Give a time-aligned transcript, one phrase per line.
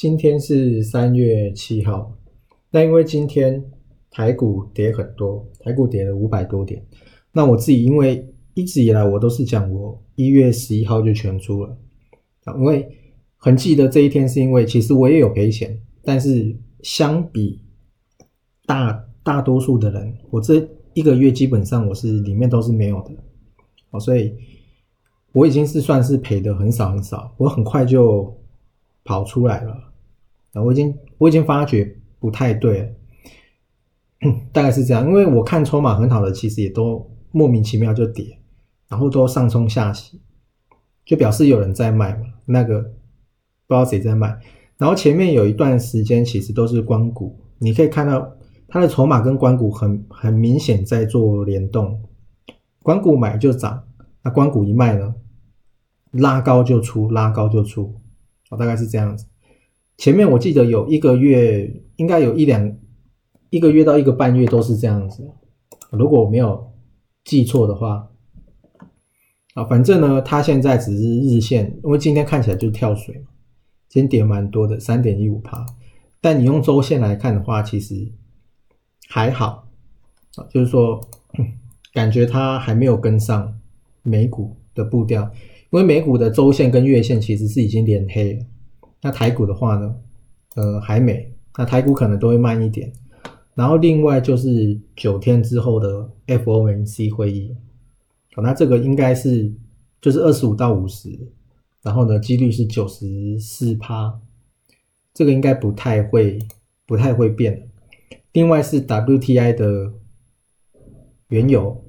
[0.00, 2.16] 今天是三月七号，
[2.70, 3.60] 那因为今天
[4.12, 6.80] 台股跌很多，台股跌了五百多点。
[7.32, 11.76] 那我自己因为一直以来我都是讲我一月十一号就全出了，
[12.58, 12.88] 因为
[13.38, 17.60] 很记得这一天，是因为其实我也有赔钱，但是相比
[18.66, 23.10] 大大多数的人，我这一个月基本上我是里面都是没有的
[23.90, 24.32] 哦，所以
[25.32, 28.32] 我已经是算是赔的很少很少，我很快就
[29.02, 29.86] 跑出来了。
[30.52, 38.38] 啊我已经我已经发觉不太对了， 大概是这样，因为我看筹码很好的，其实也都莫名其妙就跌，
[38.88, 40.20] 然后都上冲下洗，
[41.04, 42.26] 就表示有人在卖嘛。
[42.46, 44.38] 那个不知道谁在卖，
[44.78, 52.02] 然后前面有一段时间其实都是关谷，你可以看到它的筹码跟关谷很很明显在做联动，
[52.82, 53.84] 关谷买就涨，
[54.22, 55.14] 那关谷一卖呢，
[56.12, 57.94] 拉高就出，拉高就出，
[58.58, 59.26] 大概是这样子。
[59.98, 62.76] 前面我记得有一个月，应该有一两
[63.50, 65.28] 一个月到一个半月都是这样子。
[65.90, 66.72] 如果我没有
[67.24, 68.08] 记错的话，
[69.54, 73.26] 啊，反正呢，它现在只是日线，因为今天看起来就是跳水嘛，
[73.88, 75.66] 今天跌蛮多的，三点一五趴。
[76.20, 77.94] 但你用周线来看的话，其实
[79.08, 79.68] 还好
[80.36, 81.00] 啊，就是说
[81.92, 83.58] 感觉它还没有跟上
[84.04, 85.22] 美股的步调，
[85.70, 88.46] 因为美股的周线跟月线其实是已经连黑了。
[89.00, 89.94] 那台股的话呢，
[90.54, 91.32] 呃，还没。
[91.56, 92.92] 那台股可能都会慢一点。
[93.54, 97.56] 然后另外就是九天之后的 FOMC 会议，
[98.34, 99.52] 好，那这个应该是
[100.00, 101.10] 就是二十五到五十，
[101.82, 104.20] 然后呢，几率是九十四趴，
[105.12, 106.38] 这个应该不太会
[106.86, 107.68] 不太会变。
[108.32, 109.92] 另外是 WTI 的
[111.28, 111.84] 原油，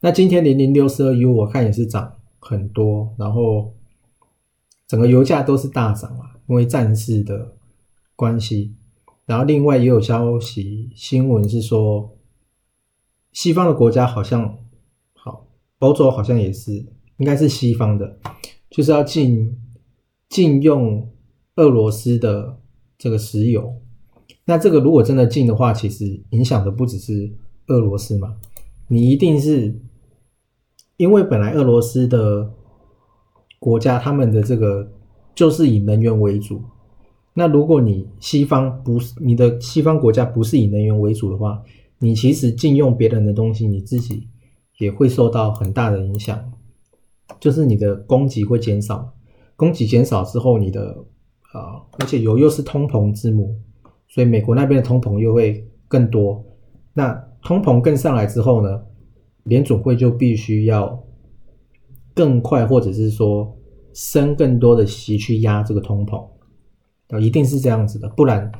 [0.00, 3.74] 那今天零零六十二 U 我看也是涨很多，然后。
[4.88, 7.54] 整个油价都是大涨啊，因为战事的
[8.16, 8.74] 关系。
[9.26, 12.16] 然后另外也有消息新闻是说，
[13.32, 14.56] 西方的国家好像
[15.12, 15.46] 好，
[15.80, 16.86] 欧洲好像也是，
[17.18, 18.18] 应该是西方的，
[18.70, 19.54] 就是要禁
[20.30, 21.06] 禁用
[21.56, 22.58] 俄罗斯的
[22.96, 23.82] 这个石油。
[24.46, 27.30] 那这个如果真的禁的话，其实影响的不只是
[27.66, 28.36] 俄罗斯嘛，
[28.86, 29.78] 你一定是
[30.96, 32.54] 因为本来俄罗斯的。
[33.58, 34.90] 国家他们的这个
[35.34, 36.62] 就是以能源为主。
[37.34, 41.62] 那如果你西方不是你的西方国家不是以能源为主的话，
[41.98, 44.28] 你其实禁用别人的东西，你自己
[44.78, 46.52] 也会受到很大的影响。
[47.38, 49.12] 就是你的供给会减少，
[49.54, 51.04] 供给减少之后，你的
[51.52, 53.54] 啊，而且油又是通膨之母，
[54.08, 56.44] 所以美国那边的通膨又会更多。
[56.94, 58.82] 那通膨更上来之后呢，
[59.44, 61.04] 联总会就必须要。
[62.18, 63.56] 更快，或者是说
[63.94, 66.28] 升更多的息去压这个通膨，
[67.10, 68.50] 啊，一定是这样子的，不然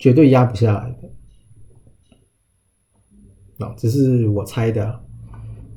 [0.00, 1.08] 绝对压不下来的。
[3.64, 5.00] 啊，只是我猜的，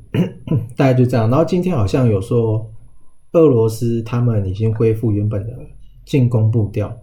[0.76, 1.30] 大概就这样。
[1.30, 2.74] 然后今天好像有说，
[3.34, 5.56] 俄罗斯他们已经恢复原本的
[6.04, 6.98] 进攻步调，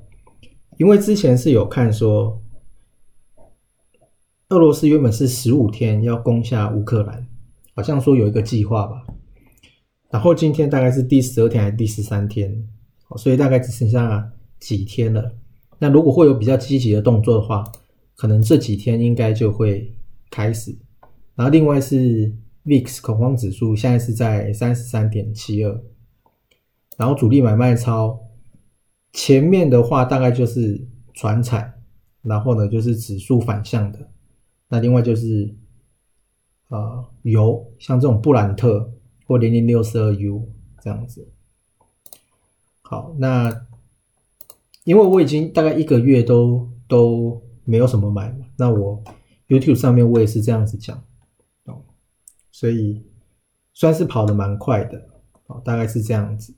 [0.79, 2.43] 因为之前是有看说，
[4.49, 7.25] 俄罗斯原本是十五天要攻下乌克兰，
[7.77, 9.07] 好像说有一个计划吧。
[10.15, 12.69] 然后今天大概是第十二天还是第十三天，
[13.17, 14.31] 所以大概只剩下
[14.61, 15.35] 几天了。
[15.81, 17.65] 那如果会有比较积极的动作的话，
[18.15, 19.93] 可能这几天应该就会
[20.31, 20.73] 开始。
[21.35, 22.33] 然后另外是
[22.65, 25.83] VIX 恐慌指数现在是在三十三点七二，
[26.97, 28.17] 然后主力买卖超
[29.13, 30.81] 前面的话大概就是
[31.13, 31.75] 船产，
[32.23, 33.99] 然后呢就是指数反向的。
[34.69, 35.53] 那另外就是
[36.69, 38.93] 呃油，像这种布兰特。
[39.27, 40.49] 或零零六四二 U
[40.83, 41.29] 这样子，
[42.83, 43.67] 好，那
[44.85, 49.03] 因为我已经大概一个月都都没有什么买嘛，那我
[49.49, 51.03] YouTube 上面我也是这样子讲
[51.65, 51.83] 哦，
[52.53, 53.03] 所以
[53.73, 55.09] 算是跑的蛮快的
[55.47, 56.55] 哦，大概是这样子。